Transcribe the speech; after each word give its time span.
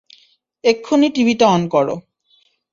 এক্ষুনি 0.63 1.07
টিভিটা 1.15 1.45
অন 1.47 1.61
করো। 1.67 1.95